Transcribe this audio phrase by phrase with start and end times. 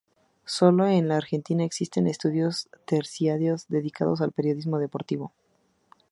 [0.47, 5.31] Solo en la Argentina existen estudios terciarios dedicados al Periodismo deportivo.